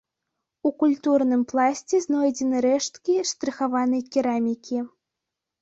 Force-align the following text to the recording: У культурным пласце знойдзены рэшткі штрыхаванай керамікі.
У 0.67 0.71
культурным 0.83 1.43
пласце 1.51 1.95
знойдзены 2.07 2.57
рэшткі 2.67 3.13
штрыхаванай 3.33 4.03
керамікі. 4.17 4.77